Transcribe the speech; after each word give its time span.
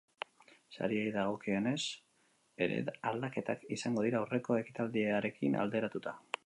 Sariei 0.75 1.11
dagokienez 1.17 1.83
ere 2.67 2.81
aldaketak 3.11 3.69
izango 3.77 4.09
dira 4.09 4.23
aurreko 4.23 4.61
ekitaldiarekin 4.65 5.63
alderatuta. 5.67 6.19